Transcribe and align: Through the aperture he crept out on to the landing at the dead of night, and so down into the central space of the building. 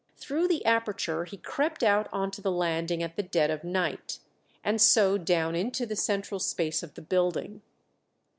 Through 0.17 0.47
the 0.47 0.65
aperture 0.65 1.25
he 1.25 1.37
crept 1.37 1.83
out 1.83 2.09
on 2.11 2.31
to 2.31 2.41
the 2.41 2.49
landing 2.51 3.03
at 3.03 3.17
the 3.17 3.21
dead 3.21 3.51
of 3.51 3.63
night, 3.63 4.17
and 4.63 4.81
so 4.81 5.15
down 5.19 5.53
into 5.53 5.85
the 5.85 5.95
central 5.95 6.39
space 6.39 6.81
of 6.81 6.95
the 6.95 7.03
building. 7.03 7.61